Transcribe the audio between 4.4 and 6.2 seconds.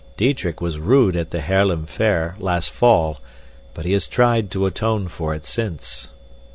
to atone for it since.